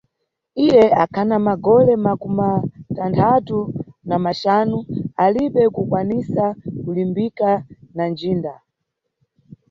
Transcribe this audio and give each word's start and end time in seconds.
Iye 0.63 0.83
akhana 1.03 1.35
magole 1.47 1.93
makumatanthatu 2.05 3.59
na 4.07 4.15
maxanu, 4.25 4.77
alibe 5.23 5.63
kukwanisa 5.75 6.43
kulimbika 6.83 7.49
na 7.95 8.03
ndjinda. 8.11 8.53